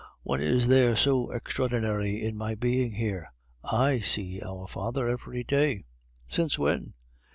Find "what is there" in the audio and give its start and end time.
0.23-0.95